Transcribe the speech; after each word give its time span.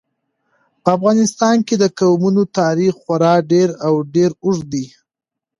په 0.83 0.89
افغانستان 0.97 1.57
کې 1.67 1.75
د 1.79 1.83
قومونه 1.99 2.41
تاریخ 2.59 2.93
خورا 3.03 3.33
ډېر 3.51 3.69
او 3.85 3.93
ډېر 4.15 4.29
اوږد 4.45 4.65
دی. 4.73 4.85